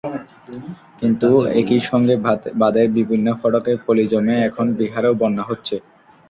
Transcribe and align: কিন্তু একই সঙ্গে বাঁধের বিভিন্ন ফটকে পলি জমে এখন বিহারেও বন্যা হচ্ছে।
কিন্তু 1.01 1.27
একই 1.59 1.79
সঙ্গে 1.89 2.15
বাঁধের 2.61 2.87
বিভিন্ন 2.97 3.27
ফটকে 3.39 3.73
পলি 3.85 4.05
জমে 4.11 4.35
এখন 4.47 4.65
বিহারেও 4.79 5.13
বন্যা 5.21 5.43
হচ্ছে। 5.49 5.75